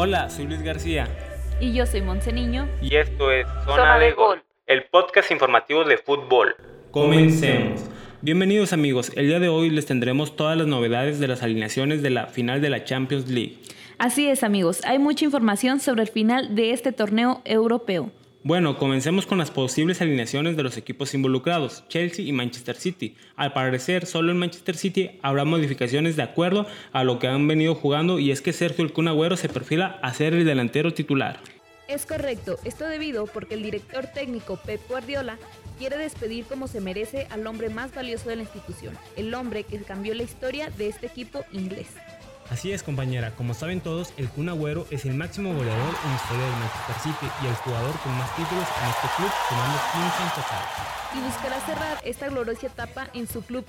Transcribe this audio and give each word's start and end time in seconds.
Hola, 0.00 0.30
soy 0.30 0.46
Luis 0.46 0.62
García. 0.62 1.08
Y 1.58 1.72
yo 1.72 1.84
soy 1.84 2.02
Niño. 2.32 2.68
Y 2.80 2.94
esto 2.94 3.32
es 3.32 3.48
Zona, 3.64 3.98
de, 3.98 4.12
Gol, 4.12 4.40
el 4.68 4.84
podcast 4.84 5.32
informativo 5.32 5.82
de 5.82 5.98
fútbol. 5.98 6.54
Comencemos. 6.92 7.84
Bienvenidos 8.20 8.72
amigos, 8.72 9.10
el 9.16 9.26
día 9.26 9.40
de 9.40 9.48
hoy 9.48 9.70
les 9.70 9.86
tendremos 9.86 10.36
todas 10.36 10.56
las 10.56 10.68
novedades 10.68 11.18
de 11.18 11.26
las 11.26 11.42
alineaciones 11.42 12.00
de 12.00 12.10
la 12.10 12.28
final 12.28 12.60
de 12.60 12.70
la 12.70 12.84
Champions 12.84 13.28
League. 13.28 13.58
Así 13.98 14.28
es 14.28 14.44
amigos, 14.44 14.82
hay 14.84 15.00
mucha 15.00 15.24
información 15.24 15.80
sobre 15.80 16.02
el 16.02 16.08
final 16.08 16.54
de 16.54 16.70
este 16.70 16.92
torneo 16.92 17.42
europeo. 17.44 18.12
Bueno, 18.48 18.78
comencemos 18.78 19.26
con 19.26 19.36
las 19.36 19.50
posibles 19.50 20.00
alineaciones 20.00 20.56
de 20.56 20.62
los 20.62 20.78
equipos 20.78 21.12
involucrados, 21.12 21.84
Chelsea 21.88 22.24
y 22.24 22.32
Manchester 22.32 22.76
City. 22.76 23.14
Al 23.36 23.52
parecer, 23.52 24.06
solo 24.06 24.32
en 24.32 24.38
Manchester 24.38 24.74
City 24.74 25.10
habrá 25.20 25.44
modificaciones 25.44 26.16
de 26.16 26.22
acuerdo 26.22 26.66
a 26.92 27.04
lo 27.04 27.18
que 27.18 27.26
han 27.26 27.46
venido 27.46 27.74
jugando 27.74 28.18
y 28.18 28.30
es 28.30 28.40
que 28.40 28.54
Sergio 28.54 28.86
El 28.86 29.08
Agüero 29.08 29.36
se 29.36 29.50
perfila 29.50 29.98
a 30.00 30.14
ser 30.14 30.32
el 30.32 30.46
delantero 30.46 30.94
titular. 30.94 31.40
Es 31.88 32.06
correcto, 32.06 32.58
esto 32.64 32.86
debido 32.86 33.26
porque 33.26 33.52
el 33.52 33.62
director 33.62 34.06
técnico 34.06 34.56
Pep 34.56 34.80
Guardiola 34.88 35.36
quiere 35.78 35.98
despedir 35.98 36.46
como 36.46 36.68
se 36.68 36.80
merece 36.80 37.26
al 37.28 37.46
hombre 37.46 37.68
más 37.68 37.94
valioso 37.94 38.30
de 38.30 38.36
la 38.36 38.42
institución, 38.44 38.96
el 39.16 39.34
hombre 39.34 39.64
que 39.64 39.76
cambió 39.82 40.14
la 40.14 40.22
historia 40.22 40.70
de 40.70 40.88
este 40.88 41.04
equipo 41.04 41.44
inglés. 41.52 41.88
Así 42.50 42.72
es, 42.72 42.82
compañera. 42.82 43.34
Como 43.36 43.52
saben 43.52 43.80
todos, 43.80 44.14
el 44.16 44.28
Kun 44.30 44.48
Agüero 44.48 44.86
es 44.90 45.04
el 45.04 45.14
máximo 45.14 45.52
goleador 45.52 45.94
en 46.04 46.14
historia 46.14 46.44
del 46.44 46.54
Manchester 46.54 46.96
City 47.02 47.32
y 47.42 47.46
el 47.46 47.54
jugador 47.56 47.98
con 48.00 48.16
más 48.16 48.34
títulos 48.36 48.66
en 48.82 48.88
este 48.88 49.08
club, 49.16 49.30
sumando 49.48 49.78
15 49.92 50.22
en 50.22 50.30
total. 50.30 50.64
Y 51.14 51.20
buscará 51.20 51.60
cerrar 51.60 51.98
esta 52.04 52.28
gloriosa 52.28 52.66
etapa 52.66 53.08
en 53.12 53.28
su 53.28 53.42
club 53.42 53.66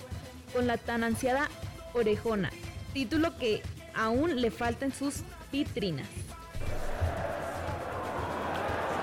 con 0.53 0.66
la 0.66 0.77
tan 0.77 1.03
ansiada 1.03 1.50
Orejona, 1.94 2.52
título 2.94 3.38
que 3.38 3.61
aún 3.95 4.39
le 4.41 4.50
falta 4.50 4.85
en 4.85 4.94
sus 4.94 5.23
vitrinas. 5.52 6.07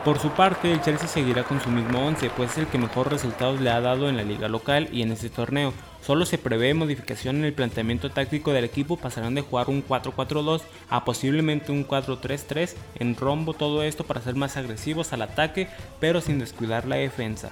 Por 0.06 0.20
su 0.20 0.30
parte, 0.30 0.70
el 0.70 0.80
Chelsea 0.82 1.08
seguirá 1.08 1.42
con 1.42 1.60
su 1.60 1.68
mismo 1.68 2.06
11, 2.06 2.30
pues 2.36 2.52
es 2.52 2.58
el 2.58 2.66
que 2.68 2.78
mejor 2.78 3.10
resultados 3.10 3.60
le 3.60 3.70
ha 3.70 3.80
dado 3.80 4.08
en 4.08 4.16
la 4.16 4.22
liga 4.22 4.46
local 4.46 4.88
y 4.92 5.02
en 5.02 5.10
este 5.10 5.30
torneo. 5.30 5.72
Solo 6.00 6.24
se 6.26 6.38
prevé 6.38 6.74
modificación 6.74 7.38
en 7.38 7.44
el 7.44 7.52
planteamiento 7.52 8.08
táctico 8.08 8.52
del 8.52 8.62
equipo, 8.62 8.96
pasarán 8.96 9.34
de 9.34 9.40
jugar 9.40 9.68
un 9.68 9.84
4-4-2 9.84 10.60
a 10.90 11.04
posiblemente 11.04 11.72
un 11.72 11.84
4-3-3 11.84 12.74
en 13.00 13.16
rombo, 13.16 13.52
todo 13.52 13.82
esto 13.82 14.04
para 14.04 14.22
ser 14.22 14.36
más 14.36 14.56
agresivos 14.56 15.12
al 15.12 15.22
ataque, 15.22 15.66
pero 15.98 16.20
sin 16.20 16.38
descuidar 16.38 16.86
la 16.86 16.94
defensa. 16.94 17.50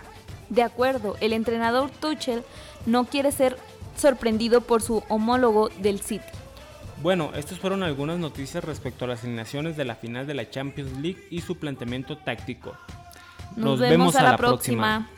De 0.49 0.63
acuerdo, 0.63 1.17
el 1.21 1.33
entrenador 1.33 1.91
Tuchel 1.91 2.45
no 2.87 3.07
quiere 3.07 3.33
ser 3.33 3.59
sorprendido 3.97 4.61
por 4.61 4.81
su 4.81 5.03
homólogo 5.09 5.71
del 5.81 6.01
City. 6.01 6.23
Bueno, 7.05 7.33
estas 7.37 7.59
fueron 7.59 7.83
algunas 7.83 8.19
noticias 8.19 8.65
respecto 8.65 9.05
a 9.05 9.09
las 9.09 9.25
alineaciones 9.25 9.77
de 9.77 9.85
la 9.85 9.95
final 9.95 10.27
de 10.27 10.33
la 10.33 10.49
Champions 10.49 10.91
League 11.03 11.29
y 11.31 11.43
su 11.43 11.59
planteamiento 11.59 12.17
táctico. 12.17 12.75
Nos, 13.57 13.79
vemos, 13.79 14.17
a, 14.17 14.23
la, 14.23 14.39
próxima. 14.39 15.11